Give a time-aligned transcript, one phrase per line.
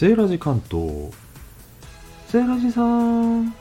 [0.00, 1.12] セーラジ関東。
[2.26, 3.48] セーラジさん。
[3.48, 3.52] は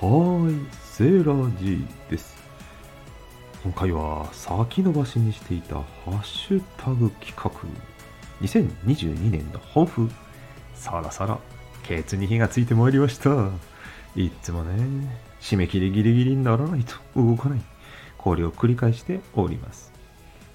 [0.00, 2.36] ーい、セーラジです。
[3.62, 7.52] 今回は先延ばしにしていたハッシュタグ企画。
[8.44, 10.10] 2022年の抱負。
[10.74, 11.38] そろそろ、
[11.84, 13.30] ケツに火がついてまいりました。
[14.16, 17.60] いつもね、締め切りギリギリにならないと動かない。
[18.18, 19.92] これを繰り返しております。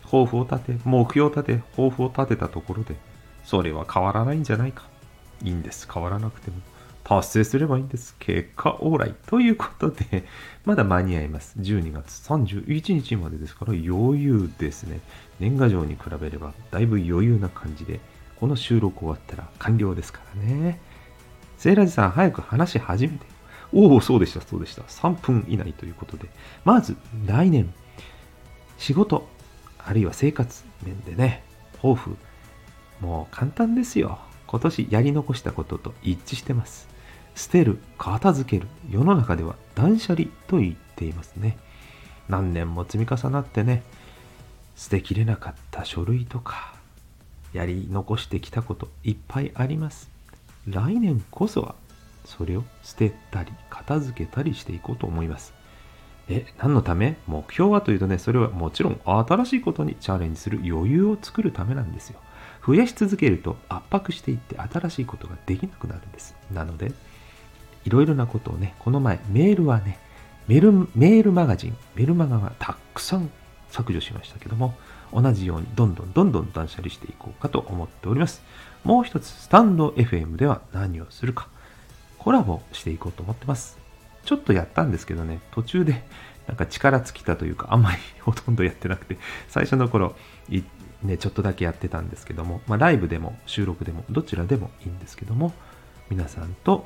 [0.03, 2.97] 抱負を立て、目標を立て、抱負を立てたところで、
[3.45, 4.96] それは変わらないんじゃないか。
[5.43, 5.87] いいんです。
[5.91, 6.57] 変わらなくても。
[7.03, 8.17] 達成すればいいんです。
[8.19, 9.15] 結果オーライ。
[9.27, 10.25] ということで、
[10.65, 11.55] まだ間に合います。
[11.57, 14.99] 12月31日までですから余裕ですね。
[15.39, 18.01] 年賀状に比べればだいぶ余裕な感じで、
[18.39, 20.81] この収録終わったら完了ですからね。
[21.57, 23.25] セーラジさん、早く話し始めて。
[23.71, 24.81] おお、そうでした、そうでした。
[24.83, 26.27] 3分以内ということで。
[26.65, 27.73] まず、来年、
[28.77, 29.29] 仕事、
[29.79, 31.43] あるいは生活面でね、
[31.77, 32.17] 抱負、
[32.99, 34.19] もう簡単ですよ。
[34.47, 36.87] 今年やり残したことと一致してます。
[37.35, 38.67] 捨てる、片付ける。
[38.89, 41.57] 世の中では断捨離と言っていますね。
[42.29, 43.83] 何年も積み重なってね、
[44.75, 46.73] 捨てきれなかった書類とか、
[47.53, 50.09] やり残してきたこといっぱいあります。
[50.67, 51.75] 来年こそは、
[52.25, 55.53] それを捨てたり、片付けたりしていこうと思います。
[56.29, 57.17] え、何のため？
[57.27, 62.19] 目標はというとね、それはもちろん新しいことにチャレンジする余裕を作るためなんですよ。
[62.67, 66.35] 増やし続けると圧迫していって新しいことができなくなるんです。
[66.51, 66.91] なので、
[67.85, 69.97] いろいろなことをね、この前メールはね、
[70.49, 73.31] メルメールマガジン、メルマガはたくさん
[73.69, 74.75] 削除しましたけども、
[75.13, 78.41] 同じようにどんどんどんどん断捨離していこうかと思っております。
[78.83, 81.47] もう一つ、スタンド FM では何をするか、
[82.17, 83.77] コラボしていこうと思ってます。
[84.25, 86.03] ちょっとやったんですけどね、途中で
[86.47, 90.15] なんか力尽きたというか、あんまりほとんどやってなくて、最初の頃、
[91.07, 95.53] でちょっとだけやってたんですけども、まあ、ライブでも収録でもどちらでもいいんですけども
[96.09, 96.85] 皆さんと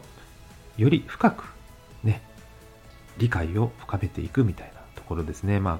[0.78, 1.44] より深く
[2.04, 2.22] ね
[3.18, 5.60] 理解を深めていくみたいなところですね。
[5.60, 5.80] まあ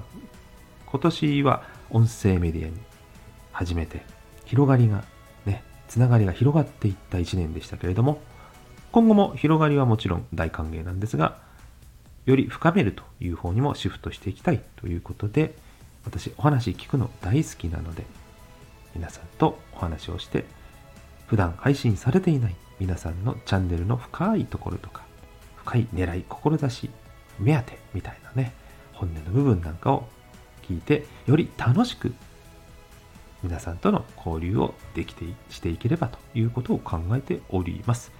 [0.86, 2.74] 今年は音声メディアに
[3.52, 4.04] 初めて
[4.44, 5.04] 広がりが
[5.46, 8.20] ねつながりが広がっていった1年でしたけれども
[8.92, 11.38] 今後も広がりはもちろん大歓迎なんですが
[12.26, 15.54] より深めるという方にもシフトしていきたいということで
[16.04, 18.04] 私お話聞くの大好きなので
[18.94, 20.44] 皆さんとお話をして、
[21.26, 25.02] 普段配信されていない皆さんのチャンネルの深いところとか、
[25.56, 26.90] 深い狙い、志、
[27.38, 28.52] 目当てみたいなね、
[28.92, 30.08] 本音の部分なんかを
[30.62, 32.14] 聞いて、より楽しく
[33.42, 38.12] 皆さんとの交流をできてしていければということを考えております。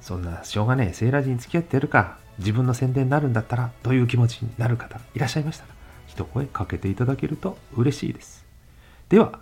[0.00, 5.70] そんなしょうがねえ、セーラージに付き合ってやるか、自分の宣伝になるんだったらという気持ちになる方いらっしゃいましたら、
[6.06, 8.44] 一声かけていただけると嬉しいです。
[9.08, 9.40] では、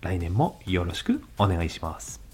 [0.00, 2.29] 来年もよろしくお願いします。